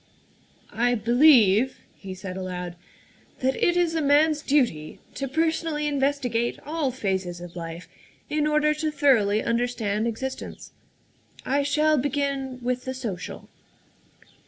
[0.89, 2.75] "I believe," he said aloud,"
[3.41, 7.87] that it is a man's duty to personally investigate all phases of life
[8.27, 10.71] in order to thoroughly understand existence.
[11.45, 13.47] I shall begin with the social.